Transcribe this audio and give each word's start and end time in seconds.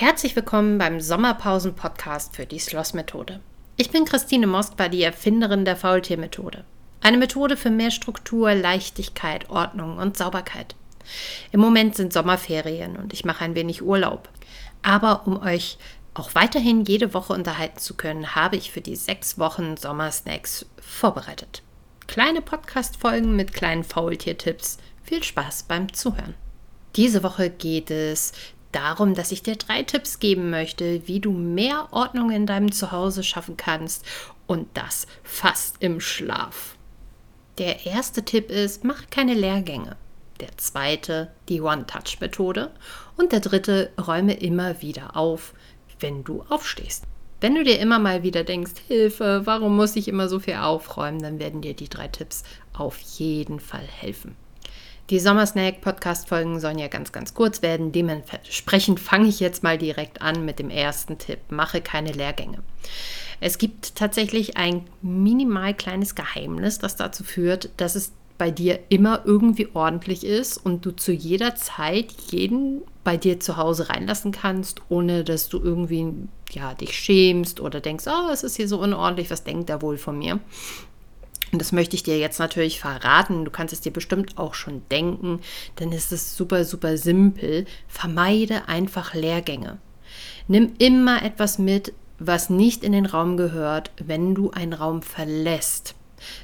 Herzlich 0.00 0.36
willkommen 0.36 0.78
beim 0.78 1.00
Sommerpausen-Podcast 1.00 2.36
für 2.36 2.46
die 2.46 2.60
Sloss-Methode. 2.60 3.40
Ich 3.76 3.90
bin 3.90 4.04
Christine 4.04 4.46
Moskwa, 4.46 4.88
die 4.88 5.02
Erfinderin 5.02 5.64
der 5.64 5.74
Faultier-Methode. 5.74 6.62
Eine 7.00 7.16
Methode 7.16 7.56
für 7.56 7.70
mehr 7.70 7.90
Struktur, 7.90 8.54
Leichtigkeit, 8.54 9.50
Ordnung 9.50 9.98
und 9.98 10.16
Sauberkeit. 10.16 10.76
Im 11.50 11.58
Moment 11.58 11.96
sind 11.96 12.12
Sommerferien 12.12 12.96
und 12.96 13.12
ich 13.12 13.24
mache 13.24 13.44
ein 13.44 13.56
wenig 13.56 13.82
Urlaub. 13.82 14.28
Aber 14.84 15.26
um 15.26 15.42
euch 15.42 15.78
auch 16.14 16.32
weiterhin 16.36 16.84
jede 16.84 17.12
Woche 17.12 17.32
unterhalten 17.32 17.78
zu 17.80 17.94
können, 17.94 18.36
habe 18.36 18.54
ich 18.54 18.70
für 18.70 18.80
die 18.80 18.94
sechs 18.94 19.36
Wochen 19.36 19.76
Sommersnacks 19.76 20.64
vorbereitet. 20.80 21.64
Kleine 22.06 22.40
Podcast-Folgen 22.40 23.34
mit 23.34 23.52
kleinen 23.52 23.82
Faultier-Tipps. 23.82 24.78
Viel 25.02 25.24
Spaß 25.24 25.64
beim 25.64 25.92
Zuhören. 25.92 26.36
Diese 26.94 27.24
Woche 27.24 27.50
geht 27.50 27.90
es 27.90 28.32
darum, 28.72 29.14
dass 29.14 29.32
ich 29.32 29.42
dir 29.42 29.56
drei 29.56 29.82
Tipps 29.82 30.18
geben 30.18 30.50
möchte, 30.50 31.06
wie 31.06 31.20
du 31.20 31.32
mehr 31.32 31.88
Ordnung 31.90 32.30
in 32.30 32.46
deinem 32.46 32.72
Zuhause 32.72 33.22
schaffen 33.22 33.56
kannst 33.56 34.04
und 34.46 34.68
das 34.74 35.06
fast 35.22 35.76
im 35.80 36.00
Schlaf. 36.00 36.76
Der 37.58 37.86
erste 37.86 38.24
Tipp 38.24 38.50
ist, 38.50 38.84
mach 38.84 39.10
keine 39.10 39.34
Lehrgänge. 39.34 39.96
Der 40.40 40.56
zweite, 40.56 41.32
die 41.48 41.60
One-Touch-Methode. 41.60 42.70
Und 43.16 43.32
der 43.32 43.40
dritte, 43.40 43.90
räume 44.00 44.34
immer 44.34 44.80
wieder 44.80 45.16
auf, 45.16 45.54
wenn 45.98 46.22
du 46.22 46.44
aufstehst. 46.48 47.04
Wenn 47.40 47.54
du 47.54 47.64
dir 47.64 47.78
immer 47.78 47.98
mal 47.98 48.22
wieder 48.22 48.44
denkst, 48.44 48.72
Hilfe, 48.86 49.42
warum 49.44 49.76
muss 49.76 49.96
ich 49.96 50.08
immer 50.08 50.28
so 50.28 50.38
viel 50.38 50.54
aufräumen, 50.54 51.20
dann 51.20 51.38
werden 51.38 51.60
dir 51.60 51.74
die 51.74 51.88
drei 51.88 52.08
Tipps 52.08 52.44
auf 52.72 52.98
jeden 52.98 53.60
Fall 53.60 53.86
helfen. 53.86 54.36
Die 55.10 55.20
Sommersnack-Podcast-Folgen 55.20 56.60
sollen 56.60 56.78
ja 56.78 56.88
ganz, 56.88 57.12
ganz 57.12 57.32
kurz 57.32 57.62
werden. 57.62 57.92
Dementsprechend 57.92 59.00
fange 59.00 59.28
ich 59.28 59.40
jetzt 59.40 59.62
mal 59.62 59.78
direkt 59.78 60.20
an 60.20 60.44
mit 60.44 60.58
dem 60.58 60.68
ersten 60.68 61.16
Tipp. 61.16 61.38
Mache 61.48 61.80
keine 61.80 62.12
Lehrgänge. 62.12 62.58
Es 63.40 63.56
gibt 63.56 63.94
tatsächlich 63.94 64.58
ein 64.58 64.86
minimal 65.00 65.72
kleines 65.72 66.14
Geheimnis, 66.14 66.78
das 66.78 66.96
dazu 66.96 67.24
führt, 67.24 67.70
dass 67.78 67.94
es 67.94 68.12
bei 68.36 68.50
dir 68.50 68.80
immer 68.90 69.22
irgendwie 69.24 69.68
ordentlich 69.72 70.24
ist 70.24 70.58
und 70.58 70.84
du 70.84 70.92
zu 70.92 71.12
jeder 71.12 71.56
Zeit 71.56 72.12
jeden 72.30 72.82
bei 73.02 73.16
dir 73.16 73.40
zu 73.40 73.56
Hause 73.56 73.88
reinlassen 73.88 74.32
kannst, 74.32 74.82
ohne 74.90 75.24
dass 75.24 75.48
du 75.48 75.58
irgendwie 75.58 76.12
ja, 76.50 76.74
dich 76.74 76.92
schämst 76.92 77.60
oder 77.60 77.80
denkst, 77.80 78.04
oh, 78.06 78.30
es 78.30 78.44
ist 78.44 78.56
hier 78.56 78.68
so 78.68 78.78
unordentlich, 78.78 79.30
was 79.30 79.42
denkt 79.42 79.70
er 79.70 79.82
wohl 79.82 79.96
von 79.96 80.18
mir? 80.18 80.38
Und 81.52 81.60
das 81.60 81.72
möchte 81.72 81.96
ich 81.96 82.02
dir 82.02 82.18
jetzt 82.18 82.38
natürlich 82.38 82.80
verraten. 82.80 83.44
Du 83.44 83.50
kannst 83.50 83.72
es 83.72 83.80
dir 83.80 83.92
bestimmt 83.92 84.38
auch 84.38 84.54
schon 84.54 84.82
denken, 84.90 85.40
denn 85.80 85.92
es 85.92 86.12
ist 86.12 86.36
super, 86.36 86.64
super 86.64 86.96
simpel. 86.96 87.66
Vermeide 87.86 88.68
einfach 88.68 89.14
Leergänge. 89.14 89.78
Nimm 90.46 90.74
immer 90.78 91.22
etwas 91.22 91.58
mit, 91.58 91.92
was 92.18 92.50
nicht 92.50 92.84
in 92.84 92.92
den 92.92 93.06
Raum 93.06 93.36
gehört, 93.36 93.92
wenn 94.04 94.34
du 94.34 94.50
einen 94.50 94.72
Raum 94.72 95.02
verlässt. 95.02 95.94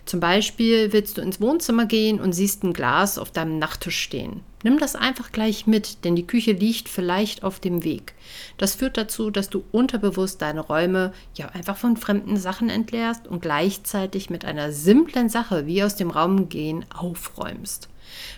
Zum 0.04 0.20
Beispiel 0.20 0.92
willst 0.92 1.18
du 1.18 1.22
ins 1.22 1.40
Wohnzimmer 1.40 1.86
gehen 1.86 2.20
und 2.20 2.32
siehst 2.32 2.62
ein 2.62 2.72
Glas 2.72 3.18
auf 3.18 3.30
deinem 3.30 3.58
Nachttisch 3.58 3.98
stehen. 3.98 4.42
Nimm 4.64 4.78
das 4.78 4.96
einfach 4.96 5.30
gleich 5.30 5.66
mit, 5.66 6.04
denn 6.04 6.16
die 6.16 6.26
Küche 6.26 6.52
liegt 6.52 6.88
vielleicht 6.88 7.44
auf 7.44 7.60
dem 7.60 7.84
Weg. 7.84 8.14
Das 8.56 8.74
führt 8.74 8.96
dazu, 8.96 9.30
dass 9.30 9.50
du 9.50 9.62
unterbewusst 9.72 10.40
deine 10.40 10.62
Räume 10.62 11.12
ja 11.34 11.50
einfach 11.50 11.76
von 11.76 11.98
fremden 11.98 12.38
Sachen 12.38 12.70
entleerst 12.70 13.28
und 13.28 13.42
gleichzeitig 13.42 14.30
mit 14.30 14.46
einer 14.46 14.72
simplen 14.72 15.28
Sache 15.28 15.66
wie 15.66 15.82
aus 15.82 15.96
dem 15.96 16.10
Raum 16.10 16.48
gehen 16.48 16.86
aufräumst. 16.92 17.90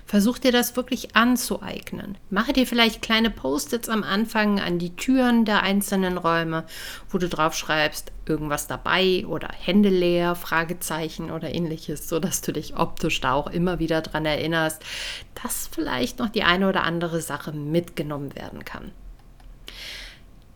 Versuch 0.04 0.38
dir 0.38 0.52
das 0.52 0.76
wirklich 0.76 1.16
anzueignen. 1.16 2.16
Mache 2.30 2.52
dir 2.52 2.66
vielleicht 2.66 3.02
kleine 3.02 3.30
Post-its 3.30 3.88
am 3.88 4.02
Anfang 4.02 4.60
an 4.60 4.78
die 4.78 4.94
Türen 4.94 5.44
der 5.44 5.62
einzelnen 5.62 6.18
Räume, 6.18 6.64
wo 7.10 7.18
du 7.18 7.28
drauf 7.28 7.54
schreibst, 7.54 8.12
irgendwas 8.26 8.66
dabei 8.66 9.24
oder 9.26 9.48
Hände 9.48 9.88
leer, 9.88 10.34
Fragezeichen 10.34 11.30
oder 11.30 11.54
ähnliches, 11.54 12.08
sodass 12.08 12.40
du 12.40 12.52
dich 12.52 12.76
optisch 12.76 13.20
da 13.20 13.32
auch 13.32 13.48
immer 13.48 13.78
wieder 13.78 14.00
daran 14.00 14.26
erinnerst, 14.26 14.82
dass 15.42 15.68
vielleicht 15.70 16.15
noch 16.18 16.28
die 16.28 16.42
eine 16.42 16.68
oder 16.68 16.84
andere 16.84 17.20
Sache 17.20 17.52
mitgenommen 17.52 18.34
werden 18.34 18.64
kann. 18.64 18.92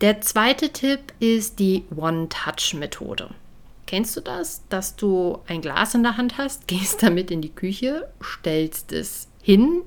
Der 0.00 0.20
zweite 0.22 0.70
Tipp 0.70 1.12
ist 1.18 1.58
die 1.58 1.84
One-Touch-Methode. 1.94 3.30
Kennst 3.86 4.16
du 4.16 4.20
das, 4.20 4.62
dass 4.68 4.96
du 4.96 5.40
ein 5.46 5.60
Glas 5.60 5.94
in 5.94 6.02
der 6.02 6.16
Hand 6.16 6.38
hast, 6.38 6.66
gehst 6.68 7.02
damit 7.02 7.30
in 7.30 7.42
die 7.42 7.54
Küche, 7.54 8.08
stellst 8.22 8.92
es 8.92 9.28
hin, 9.42 9.82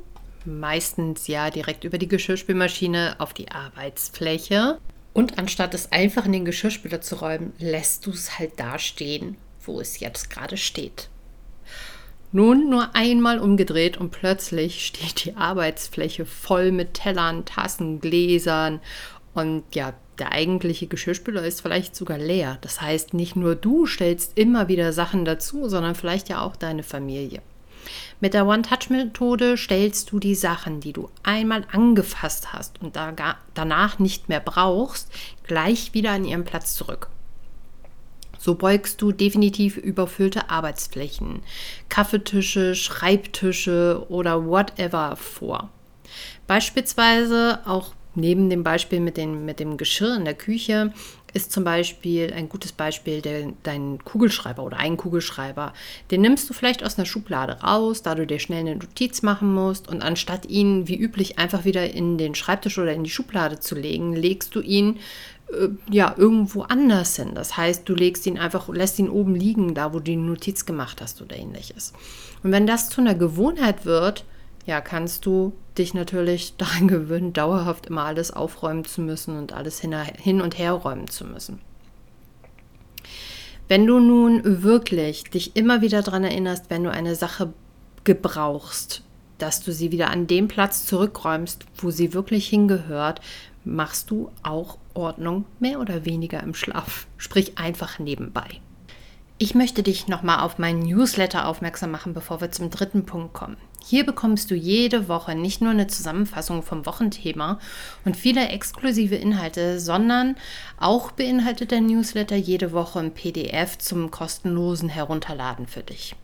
meistens 0.46 1.28
ja 1.28 1.50
direkt 1.50 1.84
über 1.84 1.98
die 1.98 2.08
Geschirrspülmaschine 2.08 3.16
auf 3.20 3.34
die 3.34 3.50
Arbeitsfläche 3.50 4.78
und 5.14 5.38
anstatt 5.38 5.74
es 5.74 5.92
einfach 5.92 6.26
in 6.26 6.34
den 6.34 6.46
Geschirrspüler 6.46 7.02
zu 7.02 7.16
räumen, 7.16 7.54
lässt 7.60 8.06
du 8.06 8.12
es 8.12 8.40
halt 8.40 8.60
da 8.60 8.80
stehen, 8.80 9.38
wo 9.64 9.80
es 9.80 10.00
jetzt 10.00 10.30
gerade 10.30 10.58
steht. 10.58 11.10
Nun 12.36 12.68
nur 12.68 12.96
einmal 12.96 13.38
umgedreht 13.38 13.98
und 13.98 14.10
plötzlich 14.10 14.88
steht 14.88 15.24
die 15.24 15.36
Arbeitsfläche 15.36 16.26
voll 16.26 16.72
mit 16.72 16.96
Tellern, 16.96 17.46
Tassen, 17.46 18.02
Gläsern 18.02 18.80
und 19.36 19.64
ja, 19.74 19.94
der 20.18 20.32
eigentliche 20.32 20.88
Geschirrspüler 20.88 21.46
ist 21.46 21.62
vielleicht 21.62 21.96
sogar 21.96 22.18
leer. 22.18 22.58
Das 22.62 22.82
heißt, 22.82 23.14
nicht 23.14 23.36
nur 23.36 23.56
du 23.56 23.86
stellst 23.86 24.36
immer 24.36 24.68
wieder 24.68 24.94
Sachen 24.94 25.26
dazu, 25.26 25.70
sondern 25.70 25.94
vielleicht 25.94 26.28
ja 26.28 26.42
auch 26.42 26.56
deine 26.56 26.82
Familie. 26.82 27.44
Mit 28.20 28.34
der 28.34 28.48
One-Touch-Methode 28.48 29.56
stellst 29.56 30.12
du 30.12 30.20
die 30.20 30.36
Sachen, 30.36 30.80
die 30.80 30.94
du 30.94 31.10
einmal 31.22 31.66
angefasst 31.72 32.52
hast 32.52 32.82
und 32.82 32.96
danach 32.96 34.00
nicht 34.00 34.28
mehr 34.28 34.40
brauchst, 34.40 35.12
gleich 35.46 35.94
wieder 35.94 36.12
an 36.12 36.26
ihren 36.26 36.46
Platz 36.46 36.74
zurück. 36.74 37.10
So 38.44 38.56
beugst 38.56 39.02
du 39.02 39.14
definitiv 39.14 39.78
überfüllte 39.78 40.50
Arbeitsflächen, 40.50 41.44
Kaffeetische, 41.88 42.76
Schreibtische 42.76 44.06
oder 44.10 44.46
whatever 44.46 45.16
vor. 45.16 45.70
Beispielsweise 46.46 47.62
auch 47.66 47.94
Neben 48.16 48.50
dem 48.50 48.64
Beispiel 48.64 49.00
mit, 49.00 49.18
den, 49.18 49.44
mit 49.46 49.60
dem 49.60 49.78
Geschirr 49.78 50.16
in 50.16 50.26
der 50.26 50.36
Küche 50.36 50.94
ist 51.34 51.52
zum 51.52 51.64
Beispiel 51.64 52.32
ein 52.32 52.48
gutes 52.48 52.72
Beispiel 52.72 53.22
der, 53.22 53.54
dein 53.64 53.98
Kugelschreiber 54.04 54.62
oder 54.62 54.78
ein 54.78 54.98
Kugelschreiber. 54.98 55.74
Den 56.12 56.22
nimmst 56.22 56.48
du 56.48 56.54
vielleicht 56.54 56.84
aus 56.84 57.00
einer 57.00 57.08
Schublade 57.08 57.62
raus, 57.62 58.04
da 58.04 58.14
du 58.14 58.28
dir 58.28 58.38
schnell 58.38 58.60
eine 58.60 58.76
Notiz 58.76 59.24
machen 59.24 59.52
musst 59.52 59.88
und 59.88 60.04
anstatt 60.04 60.46
ihn 60.46 60.88
wie 60.88 60.96
üblich 60.96 61.40
einfach 61.40 61.66
wieder 61.66 61.92
in 61.92 62.20
den 62.20 62.36
Schreibtisch 62.36 62.78
oder 62.78 62.94
in 62.94 63.04
die 63.04 63.10
Schublade 63.10 63.60
zu 63.60 63.74
legen, 63.74 64.14
legst 64.14 64.54
du 64.54 64.62
ihn 64.62 65.00
ja 65.90 66.16
irgendwo 66.18 66.64
anders 66.64 67.16
hin. 67.16 67.32
Das 67.36 67.58
heißt, 67.58 67.88
du 67.88 67.96
legst 67.96 68.26
ihn 68.26 68.38
einfach, 68.38 68.70
lässt 68.70 69.00
ihn 69.00 69.10
oben 69.10 69.36
liegen, 69.36 69.76
da 69.76 69.94
wo 69.94 69.98
du 69.98 70.06
die 70.06 70.16
Notiz 70.16 70.66
gemacht 70.66 71.02
hast 71.02 71.22
oder 71.22 71.36
ähnliches. 71.36 71.94
Und 72.44 72.52
wenn 72.52 72.68
das 72.68 72.90
zu 72.90 73.02
einer 73.02 73.16
Gewohnheit 73.16 73.86
wird, 73.86 74.26
ja, 74.66 74.82
kannst 74.82 75.26
du 75.26 75.54
dich 75.78 75.94
natürlich 75.94 76.56
daran 76.58 76.88
gewöhnen, 76.88 77.34
dauerhaft 77.34 77.88
immer 77.88 78.06
alles 78.06 78.32
aufräumen 78.32 78.86
zu 78.86 79.02
müssen 79.02 79.38
und 79.38 79.54
alles 79.54 79.80
hin 79.80 80.42
und 80.42 80.58
her 80.58 80.74
räumen 80.74 81.08
zu 81.08 81.26
müssen. 81.26 81.60
Wenn 83.68 83.86
du 83.86 84.00
nun 84.00 84.64
wirklich 84.64 85.24
dich 85.24 85.56
immer 85.56 85.82
wieder 85.82 86.02
daran 86.02 86.24
erinnerst, 86.24 86.70
wenn 86.70 86.84
du 86.84 86.92
eine 86.92 87.16
Sache 87.16 87.54
gebrauchst, 88.04 89.04
dass 89.38 89.64
du 89.64 89.72
sie 89.72 89.92
wieder 89.92 90.10
an 90.10 90.28
den 90.28 90.48
Platz 90.48 90.86
zurückräumst, 90.86 91.66
wo 91.78 91.90
sie 91.90 92.14
wirklich 92.14 92.48
hingehört, 92.48 93.22
machst 93.64 94.12
du 94.12 94.30
auch 94.44 94.78
Ordnung 94.94 95.46
mehr 95.60 95.80
oder 95.80 96.06
weniger 96.06 96.42
im 96.42 96.54
Schlaf, 96.54 97.08
sprich 97.18 97.58
einfach 97.58 98.00
nebenbei. 98.00 98.62
Ich 99.38 99.56
möchte 99.56 99.84
dich 99.84 100.08
nochmal 100.08 100.40
auf 100.40 100.58
meinen 100.60 100.80
Newsletter 100.80 101.48
aufmerksam 101.48 101.92
machen, 101.92 102.14
bevor 102.14 102.40
wir 102.40 102.52
zum 102.52 102.70
dritten 102.70 103.06
Punkt 103.06 103.34
kommen. 103.34 103.58
Hier 103.86 104.06
bekommst 104.06 104.50
du 104.50 104.56
jede 104.56 105.10
Woche 105.10 105.36
nicht 105.36 105.60
nur 105.60 105.72
eine 105.72 105.88
Zusammenfassung 105.88 106.64
vom 106.64 106.86
Wochenthema 106.86 107.60
und 108.06 108.16
viele 108.16 108.48
exklusive 108.48 109.16
Inhalte, 109.16 109.82
sondern 109.82 110.38
auch 110.78 111.12
beinhaltet 111.12 111.72
der 111.72 111.82
Newsletter 111.82 112.38
jede 112.38 112.72
Woche 112.72 113.00
ein 113.00 113.14
PDF 113.14 113.78
zum 113.78 114.10
kostenlosen 114.10 114.88
Herunterladen 114.88 115.68
für 115.68 115.84
dich. 115.84 116.16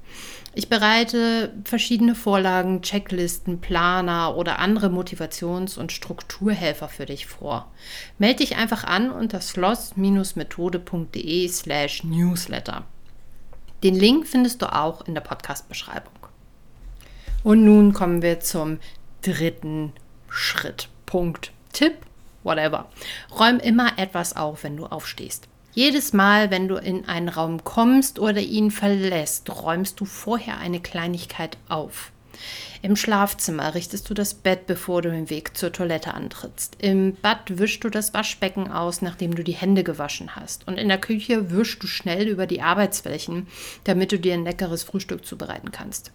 Ich 0.56 0.70
bereite 0.70 1.52
verschiedene 1.66 2.16
Vorlagen, 2.16 2.82
Checklisten, 2.82 3.60
Planer 3.60 4.38
oder 4.38 4.60
andere 4.60 4.88
Motivations- 4.88 5.78
und 5.78 5.92
Strukturhelfer 5.92 6.88
für 6.88 7.08
dich 7.08 7.26
vor. 7.26 7.70
Melde 8.20 8.38
dich 8.38 8.56
einfach 8.56 8.86
an 8.86 9.12
unter 9.12 9.42
sloss-methode.de 9.42 11.50
slash 11.50 12.06
newsletter. 12.06 12.86
Den 13.84 13.96
Link 13.96 14.28
findest 14.28 14.62
du 14.62 14.74
auch 14.74 15.06
in 15.06 15.14
der 15.14 15.22
Podcast-Beschreibung. 15.22 16.29
Und 17.44 17.64
nun 17.64 17.94
kommen 17.94 18.22
wir 18.22 18.40
zum 18.40 18.80
dritten 19.22 19.94
Schritt. 20.30 20.90
Punkt. 21.06 21.52
Tipp, 21.72 21.94
whatever. 22.44 22.90
Räum 23.38 23.60
immer 23.60 23.98
etwas 23.98 24.36
auf, 24.36 24.64
wenn 24.64 24.78
du 24.78 24.86
aufstehst. 24.86 25.48
Jedes 25.72 26.14
Mal, 26.14 26.52
wenn 26.52 26.68
du 26.68 26.76
in 26.76 27.06
einen 27.08 27.30
Raum 27.30 27.64
kommst 27.64 28.20
oder 28.20 28.42
ihn 28.42 28.72
verlässt, 28.72 29.50
räumst 29.50 30.00
du 30.00 30.06
vorher 30.06 30.58
eine 30.58 30.82
Kleinigkeit 30.82 31.58
auf. 31.70 32.12
Im 32.82 32.96
Schlafzimmer 32.96 33.76
richtest 33.76 34.10
du 34.10 34.14
das 34.14 34.34
Bett, 34.34 34.66
bevor 34.66 35.02
du 35.02 35.12
den 35.12 35.30
Weg 35.30 35.58
zur 35.58 35.72
Toilette 35.72 36.14
antrittst. 36.14 36.78
Im 36.80 37.16
Bad 37.16 37.58
wischst 37.60 37.84
du 37.84 37.90
das 37.90 38.14
Waschbecken 38.14 38.72
aus, 38.72 39.02
nachdem 39.02 39.36
du 39.36 39.44
die 39.44 39.54
Hände 39.54 39.84
gewaschen 39.84 40.36
hast. 40.36 40.68
Und 40.68 40.78
in 40.78 40.88
der 40.88 41.00
Küche 41.00 41.52
wischst 41.52 41.84
du 41.84 41.88
schnell 41.88 42.28
über 42.28 42.48
die 42.48 42.62
Arbeitsflächen, 42.62 43.48
damit 43.84 44.12
du 44.12 44.20
dir 44.20 44.34
ein 44.34 44.46
leckeres 44.46 44.84
Frühstück 44.84 45.26
zubereiten 45.26 45.72
kannst. 45.72 46.12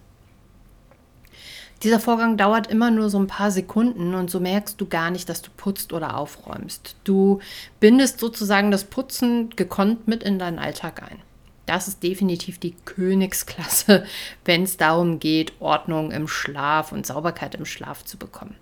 Dieser 1.83 1.99
Vorgang 1.99 2.37
dauert 2.37 2.67
immer 2.67 2.89
nur 2.89 3.09
so 3.09 3.19
ein 3.19 3.27
paar 3.27 3.51
Sekunden 3.51 4.15
und 4.15 4.31
so 4.31 4.39
merkst 4.39 4.79
du 4.79 4.87
gar 4.87 5.11
nicht, 5.11 5.29
dass 5.29 5.41
du 5.41 5.51
putzt 5.55 5.93
oder 5.93 6.17
aufräumst. 6.17 6.95
Du 7.03 7.39
bindest 7.79 8.19
sozusagen 8.19 8.71
das 8.71 8.85
Putzen 8.85 9.49
gekonnt 9.55 10.07
mit 10.07 10.23
in 10.23 10.39
deinen 10.39 10.59
Alltag 10.59 11.03
ein. 11.03 11.19
Das 11.65 11.87
ist 11.87 12.03
definitiv 12.03 12.59
die 12.59 12.75
Königsklasse, 12.85 14.05
wenn 14.45 14.63
es 14.63 14.77
darum 14.77 15.19
geht, 15.19 15.53
Ordnung 15.59 16.11
im 16.11 16.27
Schlaf 16.27 16.91
und 16.91 17.05
Sauberkeit 17.05 17.55
im 17.55 17.65
Schlaf 17.65 18.05
zu 18.05 18.17
bekommen. 18.17 18.55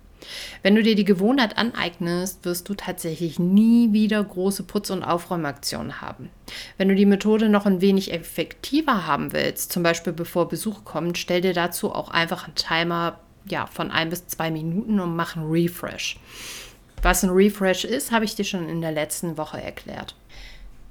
Wenn 0.62 0.74
du 0.74 0.82
dir 0.82 0.94
die 0.94 1.04
Gewohnheit 1.04 1.58
aneignest, 1.58 2.44
wirst 2.44 2.68
du 2.68 2.74
tatsächlich 2.74 3.38
nie 3.38 3.92
wieder 3.92 4.22
große 4.22 4.64
Putz- 4.64 4.90
und 4.90 5.02
Aufräumaktionen 5.02 6.00
haben. 6.00 6.30
Wenn 6.78 6.88
du 6.88 6.94
die 6.94 7.06
Methode 7.06 7.48
noch 7.48 7.66
ein 7.66 7.80
wenig 7.80 8.12
effektiver 8.12 9.06
haben 9.06 9.32
willst, 9.32 9.72
zum 9.72 9.82
Beispiel 9.82 10.12
bevor 10.12 10.48
Besuch 10.48 10.84
kommt, 10.84 11.18
stell 11.18 11.40
dir 11.40 11.52
dazu 11.52 11.92
auch 11.92 12.10
einfach 12.10 12.46
einen 12.46 12.54
Timer 12.54 13.18
ja, 13.46 13.66
von 13.66 13.90
ein 13.90 14.10
bis 14.10 14.26
zwei 14.26 14.50
Minuten 14.50 15.00
und 15.00 15.16
mach 15.16 15.36
einen 15.36 15.50
Refresh. 15.50 16.18
Was 17.02 17.22
ein 17.22 17.30
Refresh 17.30 17.84
ist, 17.84 18.12
habe 18.12 18.24
ich 18.24 18.34
dir 18.34 18.44
schon 18.44 18.68
in 18.68 18.80
der 18.80 18.92
letzten 18.92 19.36
Woche 19.36 19.60
erklärt. 19.60 20.14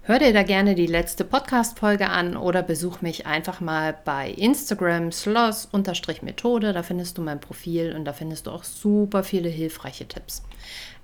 Hör 0.05 0.19
dir 0.19 0.33
da 0.33 0.43
gerne 0.43 0.75
die 0.75 0.85
letzte 0.85 1.23
Podcast-Folge 1.23 2.09
an 2.09 2.35
oder 2.35 2.61
besuch 2.61 2.99
mich 2.99 3.25
einfach 3.25 3.61
mal 3.61 3.97
bei 4.03 4.31
Instagram 4.31 5.13
sloss-methode. 5.13 6.73
Da 6.73 6.83
findest 6.83 7.17
du 7.17 7.21
mein 7.21 7.39
Profil 7.39 7.95
und 7.95 8.03
da 8.03 8.11
findest 8.11 8.45
du 8.45 8.51
auch 8.51 8.65
super 8.65 9.23
viele 9.23 9.47
hilfreiche 9.47 10.05
Tipps. 10.05 10.43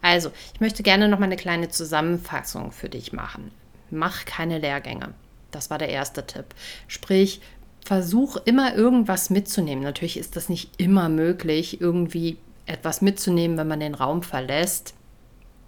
Also, 0.01 0.31
ich 0.53 0.59
möchte 0.59 0.83
gerne 0.83 1.07
noch 1.07 1.17
mal 1.17 1.27
eine 1.27 1.37
kleine 1.37 1.69
Zusammenfassung 1.69 2.73
für 2.73 2.89
dich 2.89 3.13
machen. 3.13 3.51
Mach 3.89 4.25
keine 4.25 4.57
Lehrgänge. 4.57 5.13
Das 5.51 5.69
war 5.69 5.77
der 5.77 5.87
erste 5.89 6.27
Tipp. 6.27 6.47
Sprich, 6.89 7.39
versuch 7.85 8.35
immer 8.43 8.75
irgendwas 8.75 9.29
mitzunehmen. 9.29 9.81
Natürlich 9.81 10.17
ist 10.17 10.35
das 10.35 10.49
nicht 10.49 10.71
immer 10.77 11.07
möglich, 11.07 11.79
irgendwie 11.79 12.37
etwas 12.65 13.01
mitzunehmen, 13.01 13.55
wenn 13.55 13.69
man 13.69 13.79
den 13.79 13.95
Raum 13.95 14.23
verlässt. 14.23 14.93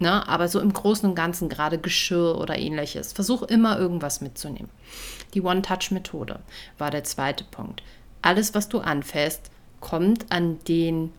Ne? 0.02 0.28
Aber 0.28 0.48
so 0.48 0.58
im 0.58 0.72
Großen 0.72 1.08
und 1.08 1.14
Ganzen, 1.14 1.48
gerade 1.48 1.78
Geschirr 1.78 2.36
oder 2.36 2.58
ähnliches, 2.58 3.12
versuch 3.12 3.42
immer 3.42 3.78
irgendwas 3.78 4.20
mitzunehmen. 4.20 4.68
Die 5.32 5.40
One-Touch-Methode 5.40 6.40
war 6.76 6.90
der 6.90 7.04
zweite 7.04 7.44
Punkt. 7.44 7.84
Alles, 8.20 8.52
was 8.52 8.68
du 8.68 8.80
anfährst, 8.80 9.50
kommt 9.80 10.32
an 10.32 10.58
den 10.66 11.12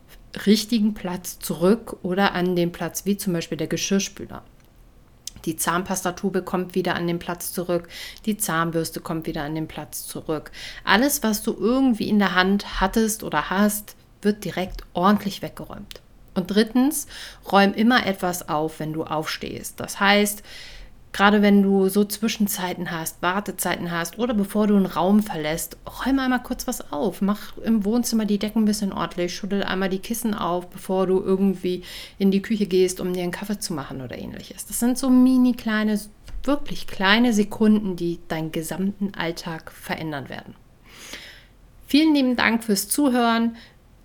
richtigen 0.45 0.93
Platz 0.93 1.39
zurück 1.39 1.97
oder 2.03 2.33
an 2.33 2.57
den 2.57 2.73
Platz 2.73 3.05
wie 3.05 3.15
zum 3.15 3.31
Beispiel 3.31 3.57
der 3.57 3.67
Geschirrspüler. 3.67 4.43
Die 5.45 5.55
Zahnpastatube 5.55 6.41
kommt 6.41 6.75
wieder 6.75 6.95
an 6.95 7.07
den 7.07 7.19
Platz 7.19 7.53
zurück. 7.53 7.87
Die 8.25 8.35
Zahnbürste 8.35 8.99
kommt 8.99 9.27
wieder 9.27 9.43
an 9.43 9.55
den 9.55 9.69
Platz 9.69 10.07
zurück. 10.07 10.51
Alles, 10.83 11.23
was 11.23 11.41
du 11.41 11.55
irgendwie 11.57 12.09
in 12.09 12.19
der 12.19 12.35
Hand 12.35 12.81
hattest 12.81 13.23
oder 13.23 13.49
hast, 13.49 13.95
wird 14.21 14.43
direkt 14.43 14.83
ordentlich 14.93 15.41
weggeräumt. 15.41 16.02
Und 16.35 16.47
drittens, 16.47 17.07
räum 17.51 17.73
immer 17.73 18.05
etwas 18.05 18.49
auf, 18.49 18.79
wenn 18.79 18.93
du 18.93 19.03
aufstehst. 19.03 19.79
Das 19.79 19.99
heißt, 19.99 20.43
gerade 21.13 21.41
wenn 21.41 21.61
du 21.61 21.87
so 21.89 22.03
Zwischenzeiten 22.03 22.91
hast, 22.91 23.21
Wartezeiten 23.21 23.91
hast 23.91 24.17
oder 24.17 24.33
bevor 24.33 24.67
du 24.67 24.75
einen 24.75 24.87
Raum 24.87 25.21
verlässt, 25.21 25.77
räum 25.87 26.19
einmal 26.19 26.41
kurz 26.41 26.67
was 26.67 26.91
auf. 26.91 27.21
Mach 27.21 27.55
im 27.57 27.85
Wohnzimmer 27.85 28.25
die 28.25 28.39
Decken 28.39 28.63
ein 28.63 28.65
bisschen 28.65 28.91
ordentlich, 28.91 29.35
schüttel 29.35 29.63
einmal 29.63 29.89
die 29.89 29.99
Kissen 29.99 30.33
auf, 30.33 30.67
bevor 30.69 31.07
du 31.07 31.21
irgendwie 31.21 31.83
in 32.17 32.31
die 32.31 32.41
Küche 32.41 32.65
gehst, 32.65 32.99
um 32.99 33.13
dir 33.13 33.23
einen 33.23 33.31
Kaffee 33.31 33.59
zu 33.59 33.73
machen 33.73 34.01
oder 34.01 34.17
ähnliches. 34.17 34.65
Das 34.65 34.79
sind 34.79 34.97
so 34.97 35.09
mini 35.09 35.53
kleine, 35.53 35.99
wirklich 36.43 36.87
kleine 36.87 37.31
Sekunden, 37.31 37.95
die 37.95 38.19
deinen 38.27 38.51
gesamten 38.51 39.13
Alltag 39.15 39.71
verändern 39.71 40.29
werden. 40.29 40.55
Vielen 41.85 42.15
lieben 42.15 42.35
Dank 42.35 42.63
fürs 42.63 42.89
Zuhören. 42.89 43.55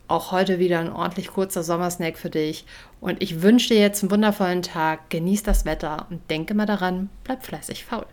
Auch 0.08 0.32
heute 0.32 0.58
wieder 0.58 0.80
ein 0.80 0.92
ordentlich 0.92 1.28
kurzer 1.28 1.62
Sommersnack 1.62 2.18
für 2.18 2.30
dich. 2.30 2.64
Und 3.00 3.22
ich 3.22 3.42
wünsche 3.42 3.68
dir 3.68 3.80
jetzt 3.80 4.02
einen 4.02 4.10
wundervollen 4.10 4.62
Tag, 4.62 5.10
genieß 5.10 5.42
das 5.42 5.64
Wetter 5.64 6.06
und 6.10 6.28
denke 6.30 6.54
mal 6.54 6.66
daran, 6.66 7.10
bleib 7.24 7.44
fleißig 7.44 7.84
faul. 7.84 8.06